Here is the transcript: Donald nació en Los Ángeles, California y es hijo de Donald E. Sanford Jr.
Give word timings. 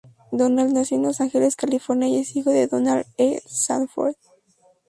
Donald 0.31 0.73
nació 0.73 0.97
en 0.97 1.03
Los 1.03 1.21
Ángeles, 1.21 1.55
California 1.55 2.07
y 2.09 2.17
es 2.21 2.35
hijo 2.35 2.49
de 2.49 2.65
Donald 2.65 3.05
E. 3.19 3.39
Sanford 3.45 4.15
Jr. 4.23 4.73